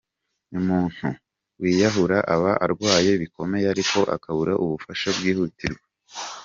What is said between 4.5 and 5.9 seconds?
ubufasha bwihutirwa.